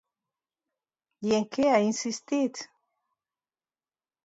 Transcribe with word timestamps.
I 1.27 1.35
en 1.41 1.45
què 1.57 1.67
ha 1.73 1.83
insistit? 1.89 2.65